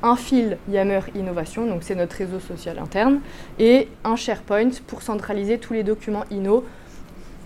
un 0.03 0.15
fil 0.15 0.57
Yammer 0.69 1.01
Innovation, 1.15 1.65
donc 1.65 1.83
c'est 1.83 1.95
notre 1.95 2.17
réseau 2.17 2.39
social 2.39 2.77
interne, 2.77 3.21
et 3.57 3.87
un 4.03 4.15
SharePoint 4.15 4.69
pour 4.85 5.01
centraliser 5.01 5.57
tous 5.57 5.73
les 5.73 5.83
documents 5.83 6.25
Inno, 6.29 6.65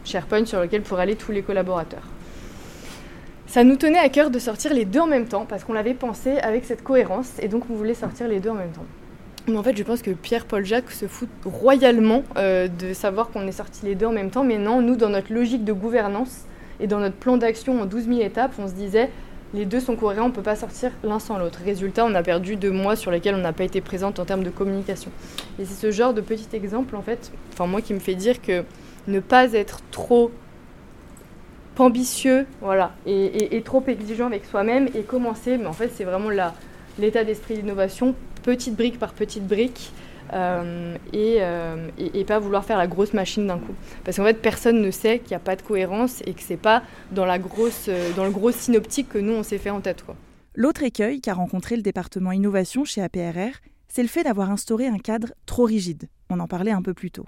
SharePoint 0.03 0.45
sur 0.45 0.59
lequel 0.59 0.81
pourraient 0.81 1.03
aller 1.03 1.15
tous 1.15 1.31
les 1.31 1.43
collaborateurs. 1.43 2.07
Ça 3.45 3.63
nous 3.63 3.77
tenait 3.77 3.99
à 3.99 4.09
cœur 4.09 4.29
de 4.29 4.39
sortir 4.39 4.73
les 4.73 4.85
deux 4.85 4.99
en 4.99 5.07
même 5.07 5.27
temps, 5.27 5.45
parce 5.45 5.63
qu'on 5.63 5.73
l'avait 5.73 5.93
pensé 5.93 6.37
avec 6.39 6.65
cette 6.65 6.83
cohérence, 6.83 7.33
et 7.41 7.47
donc 7.47 7.63
on 7.69 7.75
voulait 7.75 7.93
sortir 7.93 8.27
les 8.27 8.39
deux 8.39 8.49
en 8.49 8.55
même 8.55 8.71
temps. 8.71 8.85
Mais 9.47 9.57
en 9.57 9.63
fait, 9.63 9.77
je 9.77 9.83
pense 9.83 10.01
que 10.01 10.11
Pierre-Paul 10.11 10.65
Jacques 10.65 10.91
se 10.91 11.07
fout 11.07 11.29
royalement 11.45 12.23
euh, 12.35 12.67
de 12.67 12.93
savoir 12.93 13.29
qu'on 13.29 13.47
est 13.47 13.53
sorti 13.53 13.85
les 13.85 13.95
deux 13.95 14.05
en 14.05 14.11
même 14.11 14.29
temps, 14.29 14.43
mais 14.43 14.57
non, 14.57 14.81
nous, 14.81 14.97
dans 14.97 15.09
notre 15.09 15.33
logique 15.33 15.63
de 15.63 15.71
gouvernance 15.71 16.41
et 16.81 16.87
dans 16.87 16.99
notre 16.99 17.15
plan 17.15 17.37
d'action 17.37 17.81
en 17.81 17.85
12 17.85 18.07
000 18.07 18.19
étapes, 18.21 18.51
on 18.59 18.67
se 18.67 18.73
disait, 18.73 19.09
les 19.53 19.65
deux 19.65 19.79
sont 19.79 19.95
cohérents, 19.95 20.25
on 20.25 20.29
ne 20.29 20.33
peut 20.33 20.41
pas 20.41 20.57
sortir 20.57 20.91
l'un 21.01 21.19
sans 21.19 21.37
l'autre. 21.37 21.59
Résultat, 21.63 22.05
on 22.05 22.13
a 22.13 22.23
perdu 22.23 22.57
deux 22.57 22.71
mois 22.71 22.97
sur 22.97 23.09
lesquels 23.09 23.35
on 23.35 23.39
n'a 23.39 23.53
pas 23.53 23.63
été 23.63 23.79
présente 23.79 24.19
en 24.19 24.25
termes 24.25 24.43
de 24.43 24.49
communication. 24.49 25.11
Et 25.59 25.65
c'est 25.65 25.87
ce 25.87 25.91
genre 25.91 26.13
de 26.13 26.19
petit 26.19 26.49
exemple, 26.53 26.97
en 26.97 27.01
fait, 27.01 27.31
enfin 27.53 27.67
moi 27.67 27.81
qui 27.81 27.93
me 27.93 27.99
fait 27.99 28.15
dire 28.15 28.41
que 28.41 28.65
ne 29.07 29.21
pas 29.21 29.53
être 29.53 29.79
trop 29.91 30.31
ambitieux, 31.79 32.45
voilà, 32.59 32.91
et, 33.05 33.61
trop 33.63 33.83
exigeant 33.87 34.25
avec 34.25 34.45
soi-même 34.45 34.89
et 34.95 35.03
commencer, 35.03 35.57
mais 35.57 35.67
en 35.67 35.73
fait 35.73 35.91
c'est 35.93 36.03
vraiment 36.03 36.29
l'état 36.99 37.23
d'esprit 37.23 37.53
d'innovation, 37.53 38.15
petite 38.47 38.77
brique 38.77 38.97
par 38.97 39.11
petite 39.11 39.45
brique, 39.45 39.91
euh, 40.31 40.95
euh, 41.13 41.87
et, 41.97 42.23
pas 42.23 42.39
vouloir 42.39 42.63
faire 42.63 42.77
la 42.77 42.87
grosse 42.87 43.11
machine 43.11 43.45
d'un 43.45 43.57
coup. 43.57 43.73
Parce 44.05 44.15
qu'en 44.15 44.23
fait, 44.23 44.41
personne 44.41 44.81
ne 44.81 44.89
sait 44.89 45.19
qu'il 45.19 45.31
n'y 45.31 45.35
a 45.35 45.39
pas 45.39 45.57
de 45.57 45.61
cohérence 45.61 46.21
et 46.25 46.33
que 46.33 46.41
c'est 46.41 46.55
pas 46.55 46.81
dans, 47.11 47.27
euh, 47.27 48.13
dans 48.15 48.23
le 48.23 48.31
gros 48.31 48.51
synoptique 48.51 49.09
que 49.09 49.17
nous, 49.17 49.33
on 49.33 49.43
s'est 49.43 49.57
fait 49.57 49.69
en 49.69 49.81
tête. 49.81 50.05
L'autre 50.55 50.83
écueil 50.83 51.19
qu'a 51.19 51.33
rencontré 51.33 51.75
le 51.75 51.81
département 51.81 52.31
innovation 52.31 52.85
chez 52.85 53.01
APRR, 53.01 53.59
c'est 53.89 54.01
le 54.01 54.07
fait 54.07 54.23
d'avoir 54.23 54.49
instauré 54.49 54.87
un 54.87 54.97
cadre 54.97 55.33
trop 55.45 55.65
rigide. 55.65 56.07
On 56.29 56.39
en 56.39 56.47
parlait 56.47 56.71
un 56.71 56.81
peu 56.81 56.93
plus 56.93 57.11
tôt. 57.11 57.25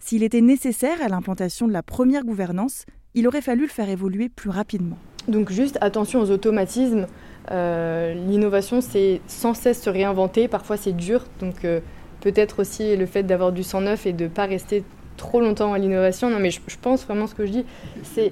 S'il 0.00 0.22
était 0.22 0.40
nécessaire 0.40 1.02
à 1.02 1.08
l'implantation 1.08 1.68
de 1.68 1.72
la 1.74 1.82
première 1.82 2.24
gouvernance, 2.24 2.86
il 3.12 3.28
aurait 3.28 3.42
fallu 3.42 3.62
le 3.62 3.68
faire 3.68 3.90
évoluer 3.90 4.30
plus 4.30 4.50
rapidement. 4.50 4.96
Donc 5.28 5.50
juste 5.50 5.78
attention 5.80 6.20
aux 6.20 6.30
automatismes. 6.30 7.06
L'innovation, 7.50 8.80
c'est 8.80 9.20
sans 9.26 9.54
cesse 9.54 9.82
se 9.82 9.90
réinventer. 9.90 10.48
Parfois, 10.48 10.76
c'est 10.76 10.96
dur. 10.96 11.24
Donc 11.40 11.66
peut-être 12.20 12.60
aussi 12.60 12.96
le 12.96 13.06
fait 13.06 13.22
d'avoir 13.22 13.52
du 13.52 13.62
sang 13.62 13.80
neuf 13.80 14.06
et 14.06 14.12
de 14.12 14.24
ne 14.24 14.28
pas 14.28 14.46
rester 14.46 14.84
trop 15.16 15.40
longtemps 15.40 15.72
à 15.72 15.78
l'innovation. 15.78 16.30
Non, 16.30 16.38
mais 16.38 16.50
je, 16.50 16.60
pense 16.80 17.04
vraiment 17.04 17.26
ce 17.26 17.34
que 17.34 17.46
je 17.46 17.52
dis. 17.52 17.64
C'est, 18.02 18.30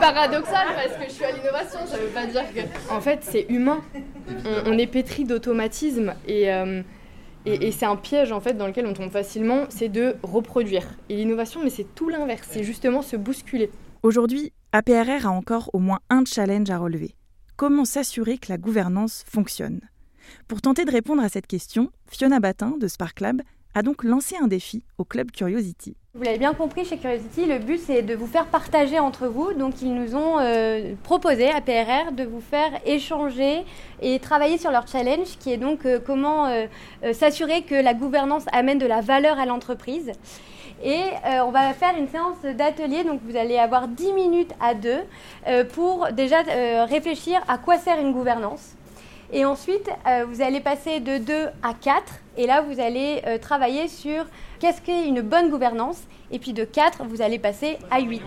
paradoxal 0.00 0.68
parce 0.74 0.96
que 0.96 1.04
je 1.04 1.12
suis 1.12 1.24
à 1.24 1.32
l'innovation. 1.32 1.80
Ça 1.86 1.96
veut 1.96 2.08
pas 2.08 2.26
dire 2.26 2.44
que. 2.54 2.60
En 2.92 3.00
fait, 3.00 3.20
c'est 3.22 3.46
humain. 3.48 3.80
On, 4.66 4.76
est 4.76 4.86
pétri 4.86 5.24
d'automatisme 5.24 6.14
et, 6.26 6.52
euh, 6.52 6.82
et, 7.46 7.68
et, 7.68 7.72
c'est 7.72 7.86
un 7.86 7.96
piège 7.96 8.32
en 8.32 8.40
fait 8.40 8.54
dans 8.54 8.66
lequel 8.66 8.86
on 8.86 8.92
tombe 8.92 9.10
facilement. 9.10 9.64
C'est 9.68 9.88
de 9.88 10.16
reproduire. 10.22 10.84
Et 11.08 11.16
l'innovation, 11.16 11.60
mais 11.62 11.70
c'est 11.70 11.94
tout 11.94 12.08
l'inverse. 12.08 12.46
C'est 12.50 12.62
justement 12.62 13.02
se 13.02 13.16
bousculer. 13.16 13.70
Aujourd'hui, 14.02 14.52
APRR 14.74 15.24
a 15.24 15.30
encore 15.30 15.70
au 15.72 15.78
moins 15.78 16.00
un 16.10 16.26
challenge 16.26 16.68
à 16.68 16.76
relever. 16.76 17.14
Comment 17.56 17.86
s'assurer 17.86 18.36
que 18.36 18.50
la 18.50 18.58
gouvernance 18.58 19.24
fonctionne? 19.26 19.80
Pour 20.46 20.60
tenter 20.60 20.84
de 20.84 20.90
répondre 20.90 21.22
à 21.22 21.30
cette 21.30 21.46
question, 21.46 21.90
Fiona 22.06 22.38
Batin 22.38 22.74
de 22.78 22.86
Spark 22.86 23.20
Lab 23.20 23.40
a 23.74 23.80
donc 23.80 24.04
lancé 24.04 24.36
un 24.38 24.46
défi 24.46 24.84
au 24.98 25.06
club 25.06 25.30
Curiosity. 25.30 25.96
Vous 26.12 26.22
l'avez 26.22 26.36
bien 26.36 26.52
compris 26.52 26.84
chez 26.84 26.98
Curiosity, 26.98 27.46
le 27.46 27.58
but 27.60 27.78
c'est 27.78 28.02
de 28.02 28.14
vous 28.14 28.26
faire 28.26 28.44
partager 28.44 28.98
entre 28.98 29.26
vous. 29.26 29.54
Donc 29.54 29.80
ils 29.80 29.94
nous 29.94 30.14
ont 30.14 30.38
euh, 30.38 30.92
proposé 31.02 31.48
à 31.48 31.62
PRR 31.62 32.12
de 32.12 32.24
vous 32.24 32.42
faire 32.42 32.70
échanger 32.84 33.64
et 34.02 34.18
travailler 34.18 34.58
sur 34.58 34.70
leur 34.70 34.86
challenge 34.86 35.38
qui 35.40 35.50
est 35.50 35.56
donc 35.56 35.86
euh, 35.86 35.98
comment 35.98 36.44
euh, 36.46 36.66
s'assurer 37.14 37.62
que 37.62 37.74
la 37.74 37.94
gouvernance 37.94 38.44
amène 38.52 38.78
de 38.78 38.86
la 38.86 39.00
valeur 39.00 39.38
à 39.38 39.46
l'entreprise. 39.46 40.12
Et 40.82 41.02
on 41.42 41.50
va 41.50 41.72
faire 41.74 41.96
une 41.98 42.08
séance 42.08 42.40
d'atelier, 42.56 43.02
donc 43.02 43.20
vous 43.24 43.36
allez 43.36 43.58
avoir 43.58 43.88
10 43.88 44.12
minutes 44.12 44.52
à 44.60 44.74
deux 44.74 45.00
pour 45.72 46.08
déjà 46.12 46.42
réfléchir 46.84 47.40
à 47.48 47.58
quoi 47.58 47.78
sert 47.78 47.98
une 48.00 48.12
gouvernance 48.12 48.76
et 49.30 49.44
ensuite, 49.44 49.90
euh, 50.06 50.24
vous 50.26 50.40
allez 50.40 50.60
passer 50.60 51.00
de 51.00 51.18
2 51.18 51.34
à 51.62 51.74
4. 51.74 52.02
Et 52.38 52.46
là, 52.46 52.62
vous 52.62 52.80
allez 52.80 53.20
euh, 53.26 53.36
travailler 53.36 53.86
sur 53.88 54.24
qu'est-ce 54.58 54.80
qu'est 54.80 55.06
une 55.06 55.20
bonne 55.20 55.50
gouvernance. 55.50 55.98
Et 56.30 56.38
puis 56.38 56.54
de 56.54 56.64
4, 56.64 57.04
vous 57.04 57.20
allez 57.20 57.38
passer 57.38 57.78
à 57.90 58.00
8. 58.00 58.22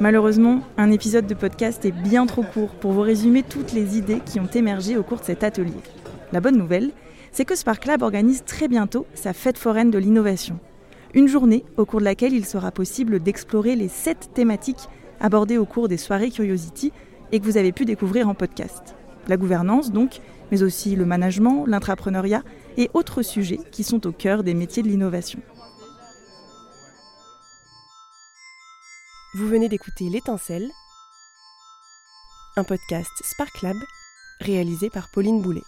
Malheureusement, 0.00 0.60
un 0.76 0.90
épisode 0.90 1.26
de 1.26 1.34
podcast 1.34 1.84
est 1.84 1.92
bien 1.92 2.26
trop 2.26 2.42
court 2.42 2.70
pour 2.70 2.92
vous 2.92 3.00
résumer 3.00 3.44
toutes 3.44 3.72
les 3.72 3.96
idées 3.96 4.20
qui 4.24 4.40
ont 4.40 4.46
émergé 4.46 4.96
au 4.96 5.02
cours 5.02 5.20
de 5.20 5.24
cet 5.24 5.44
atelier. 5.44 5.72
La 6.32 6.40
bonne 6.40 6.56
nouvelle, 6.56 6.90
c'est 7.32 7.44
que 7.44 7.56
Spark 7.56 7.84
Lab 7.86 8.02
organise 8.02 8.44
très 8.44 8.68
bientôt 8.68 9.06
sa 9.14 9.32
fête 9.32 9.58
foraine 9.58 9.90
de 9.90 9.98
l'innovation. 9.98 10.58
Une 11.14 11.28
journée 11.28 11.64
au 11.76 11.86
cours 11.86 12.00
de 12.00 12.04
laquelle 12.04 12.34
il 12.34 12.44
sera 12.44 12.70
possible 12.70 13.20
d'explorer 13.20 13.76
les 13.76 13.88
7 13.88 14.30
thématiques 14.34 14.88
abordées 15.20 15.58
au 15.58 15.64
cours 15.64 15.88
des 15.88 15.96
soirées 15.96 16.30
Curiosity 16.30 16.92
et 17.32 17.40
que 17.40 17.44
vous 17.44 17.56
avez 17.56 17.72
pu 17.72 17.84
découvrir 17.84 18.28
en 18.28 18.34
podcast. 18.34 18.94
La 19.26 19.36
gouvernance 19.36 19.90
donc, 19.92 20.20
mais 20.50 20.62
aussi 20.62 20.96
le 20.96 21.04
management, 21.04 21.66
l'intrapreneuriat 21.66 22.42
et 22.76 22.90
autres 22.94 23.22
sujets 23.22 23.60
qui 23.70 23.84
sont 23.84 24.06
au 24.06 24.12
cœur 24.12 24.42
des 24.42 24.54
métiers 24.54 24.82
de 24.82 24.88
l'innovation. 24.88 25.40
Vous 29.34 29.46
venez 29.46 29.68
d'écouter 29.68 30.08
L'étincelle, 30.08 30.70
un 32.56 32.64
podcast 32.64 33.10
Spark 33.22 33.62
Lab 33.62 33.76
réalisé 34.40 34.90
par 34.90 35.10
Pauline 35.10 35.42
Boulet. 35.42 35.62